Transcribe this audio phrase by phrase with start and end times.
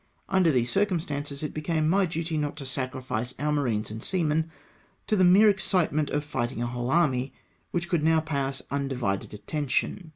[0.27, 4.49] Under these circumstances it became my duty not to sacrifice our marines and seamen
[5.05, 7.35] to the mere excitement of fighting a whole army
[7.69, 10.09] which could now pay us undivided attention.